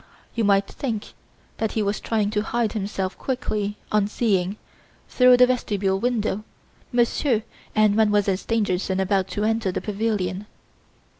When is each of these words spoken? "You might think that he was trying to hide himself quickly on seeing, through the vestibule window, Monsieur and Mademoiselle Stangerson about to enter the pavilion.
"You 0.33 0.43
might 0.43 0.65
think 0.65 1.13
that 1.59 1.73
he 1.73 1.83
was 1.83 1.99
trying 1.99 2.31
to 2.31 2.41
hide 2.41 2.71
himself 2.73 3.15
quickly 3.19 3.77
on 3.91 4.07
seeing, 4.07 4.57
through 5.07 5.37
the 5.37 5.45
vestibule 5.45 5.99
window, 5.99 6.43
Monsieur 6.91 7.43
and 7.75 7.95
Mademoiselle 7.95 8.37
Stangerson 8.37 8.99
about 8.99 9.27
to 9.27 9.43
enter 9.43 9.71
the 9.71 9.79
pavilion. 9.79 10.47